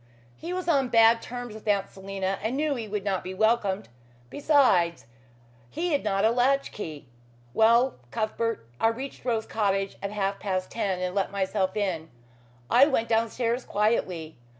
[0.35, 3.87] "He was on bad terms with Aunt Selina and knew he would not be welcomed.
[4.31, 5.05] Besides,
[5.69, 7.05] he had not a latch key.
[7.53, 12.09] Well, Cuthbert, I reached Rose Cottage at half past ten and let myself in.
[12.67, 14.37] I went downstairs quietly.